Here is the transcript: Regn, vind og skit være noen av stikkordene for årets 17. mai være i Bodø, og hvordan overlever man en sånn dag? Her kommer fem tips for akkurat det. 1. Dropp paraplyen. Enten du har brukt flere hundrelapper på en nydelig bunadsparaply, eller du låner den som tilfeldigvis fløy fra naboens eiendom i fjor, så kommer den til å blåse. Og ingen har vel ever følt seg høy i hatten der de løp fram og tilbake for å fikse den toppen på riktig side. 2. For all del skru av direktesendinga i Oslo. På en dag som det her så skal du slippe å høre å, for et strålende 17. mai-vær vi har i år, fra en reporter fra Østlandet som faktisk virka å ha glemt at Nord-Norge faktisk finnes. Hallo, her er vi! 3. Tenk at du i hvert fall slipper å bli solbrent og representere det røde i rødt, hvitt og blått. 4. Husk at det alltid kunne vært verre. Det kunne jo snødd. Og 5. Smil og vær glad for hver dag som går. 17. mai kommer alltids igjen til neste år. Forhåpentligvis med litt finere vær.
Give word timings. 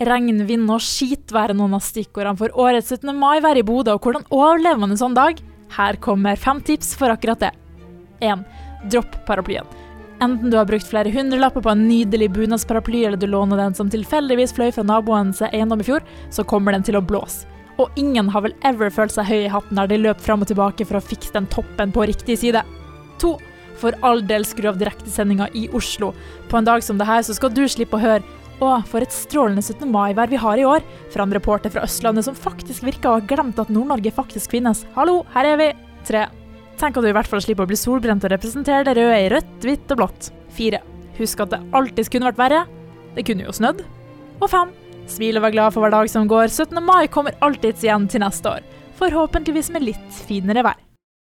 Regn, 0.00 0.46
vind 0.48 0.70
og 0.72 0.80
skit 0.80 1.28
være 1.34 1.52
noen 1.52 1.74
av 1.76 1.82
stikkordene 1.84 2.40
for 2.40 2.54
årets 2.56 2.88
17. 2.94 3.10
mai 3.20 3.42
være 3.44 3.60
i 3.60 3.64
Bodø, 3.68 3.98
og 3.98 4.06
hvordan 4.06 4.24
overlever 4.32 4.80
man 4.80 4.94
en 4.94 5.00
sånn 5.00 5.16
dag? 5.16 5.42
Her 5.76 5.98
kommer 6.00 6.40
fem 6.40 6.62
tips 6.64 6.94
for 6.96 7.12
akkurat 7.12 7.42
det. 7.42 7.50
1. 8.24 8.46
Dropp 8.88 9.18
paraplyen. 9.28 9.68
Enten 10.24 10.48
du 10.52 10.56
har 10.56 10.64
brukt 10.68 10.88
flere 10.88 11.12
hundrelapper 11.12 11.64
på 11.64 11.72
en 11.74 11.84
nydelig 11.84 12.30
bunadsparaply, 12.32 13.04
eller 13.04 13.20
du 13.20 13.28
låner 13.28 13.60
den 13.60 13.76
som 13.76 13.92
tilfeldigvis 13.92 14.56
fløy 14.56 14.72
fra 14.72 14.86
naboens 14.88 15.44
eiendom 15.50 15.84
i 15.84 15.88
fjor, 15.90 16.04
så 16.32 16.48
kommer 16.48 16.72
den 16.72 16.84
til 16.88 16.96
å 16.96 17.04
blåse. 17.04 17.44
Og 17.76 17.92
ingen 18.00 18.32
har 18.32 18.44
vel 18.44 18.56
ever 18.64 18.88
følt 18.92 19.12
seg 19.12 19.28
høy 19.28 19.38
i 19.44 19.52
hatten 19.52 19.76
der 19.76 19.88
de 19.88 20.00
løp 20.00 20.20
fram 20.20 20.40
og 20.40 20.48
tilbake 20.48 20.88
for 20.88 20.96
å 20.96 21.04
fikse 21.04 21.36
den 21.36 21.48
toppen 21.52 21.92
på 21.92 22.08
riktig 22.08 22.40
side. 22.40 22.64
2. 23.20 23.36
For 23.80 23.96
all 24.04 24.24
del 24.24 24.48
skru 24.48 24.72
av 24.72 24.80
direktesendinga 24.80 25.52
i 25.56 25.68
Oslo. 25.76 26.14
På 26.48 26.56
en 26.56 26.68
dag 26.68 26.84
som 26.84 27.00
det 27.00 27.08
her 27.08 27.24
så 27.24 27.36
skal 27.36 27.52
du 27.52 27.66
slippe 27.68 27.96
å 27.96 28.04
høre 28.04 28.39
å, 28.64 28.72
for 28.88 29.04
et 29.04 29.14
strålende 29.14 29.62
17. 29.62 29.86
mai-vær 29.90 30.30
vi 30.30 30.40
har 30.40 30.60
i 30.60 30.66
år, 30.68 30.84
fra 31.12 31.24
en 31.26 31.34
reporter 31.34 31.72
fra 31.72 31.84
Østlandet 31.86 32.26
som 32.26 32.36
faktisk 32.38 32.84
virka 32.86 33.10
å 33.10 33.18
ha 33.18 33.24
glemt 33.24 33.60
at 33.60 33.72
Nord-Norge 33.72 34.12
faktisk 34.14 34.56
finnes. 34.56 34.84
Hallo, 34.96 35.22
her 35.34 35.52
er 35.52 35.60
vi! 35.60 35.70
3. 36.08 36.26
Tenk 36.80 36.96
at 36.96 37.04
du 37.04 37.10
i 37.10 37.14
hvert 37.16 37.28
fall 37.28 37.42
slipper 37.44 37.66
å 37.66 37.70
bli 37.70 37.78
solbrent 37.78 38.24
og 38.24 38.32
representere 38.32 38.86
det 38.88 38.96
røde 38.96 39.16
i 39.20 39.30
rødt, 39.32 39.56
hvitt 39.64 39.92
og 39.92 40.00
blått. 40.00 40.30
4. 40.56 40.80
Husk 41.20 41.42
at 41.44 41.52
det 41.52 41.62
alltid 41.76 42.12
kunne 42.12 42.30
vært 42.30 42.40
verre. 42.40 42.60
Det 43.16 43.26
kunne 43.28 43.44
jo 43.44 43.56
snødd. 43.56 43.82
Og 44.40 44.48
5. 44.48 44.76
Smil 45.10 45.40
og 45.40 45.44
vær 45.44 45.56
glad 45.56 45.74
for 45.74 45.84
hver 45.84 45.92
dag 45.96 46.12
som 46.12 46.28
går. 46.30 46.48
17. 46.48 46.78
mai 46.84 47.10
kommer 47.12 47.36
alltids 47.44 47.84
igjen 47.84 48.08
til 48.08 48.24
neste 48.24 48.56
år. 48.58 48.70
Forhåpentligvis 49.00 49.72
med 49.74 49.90
litt 49.90 50.22
finere 50.28 50.64
vær. 50.64 50.89